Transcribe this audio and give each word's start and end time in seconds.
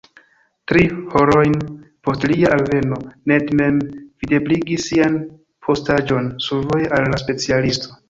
Tri 0.69 0.85
horojn 1.11 1.53
post 2.07 2.25
lia 2.31 2.51
alveno, 2.57 2.99
Ned 3.33 3.55
mem 3.61 3.79
videbligis 4.25 4.91
sian 4.93 5.23
postaĵon 5.69 6.35
survoje 6.51 6.95
al 7.01 7.11
la 7.17 7.25
specialisto. 7.29 7.99